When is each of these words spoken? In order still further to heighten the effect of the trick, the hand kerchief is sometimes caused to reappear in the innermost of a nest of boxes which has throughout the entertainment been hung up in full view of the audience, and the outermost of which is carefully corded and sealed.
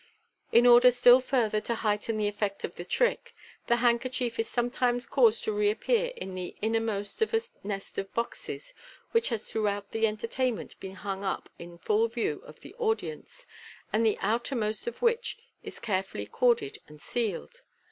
In 0.51 0.65
order 0.65 0.89
still 0.89 1.21
further 1.21 1.61
to 1.61 1.75
heighten 1.75 2.17
the 2.17 2.27
effect 2.27 2.63
of 2.63 2.73
the 2.75 2.83
trick, 2.85 3.35
the 3.67 3.75
hand 3.75 4.01
kerchief 4.01 4.39
is 4.39 4.49
sometimes 4.49 5.05
caused 5.05 5.43
to 5.43 5.51
reappear 5.51 6.11
in 6.17 6.33
the 6.33 6.55
innermost 6.59 7.21
of 7.21 7.35
a 7.35 7.41
nest 7.63 7.99
of 7.99 8.11
boxes 8.15 8.73
which 9.11 9.29
has 9.29 9.47
throughout 9.47 9.91
the 9.91 10.07
entertainment 10.07 10.79
been 10.79 10.95
hung 10.95 11.23
up 11.23 11.49
in 11.59 11.77
full 11.77 12.07
view 12.07 12.41
of 12.45 12.61
the 12.61 12.73
audience, 12.79 13.45
and 13.93 14.03
the 14.03 14.17
outermost 14.21 14.87
of 14.87 15.03
which 15.03 15.37
is 15.61 15.77
carefully 15.79 16.25
corded 16.25 16.79
and 16.87 16.99
sealed. 16.99 17.61